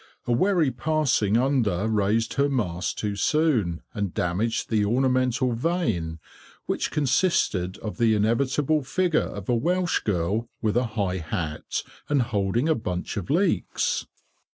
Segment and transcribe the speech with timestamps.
[0.25, 6.17] A wherry passing under raised her mast too soon, and damaged the ornamental vane,
[6.65, 12.23] which consisted of the inevitable figure of a Welsh girl with a high hat and
[12.23, 14.07] holding a bunch of leeks.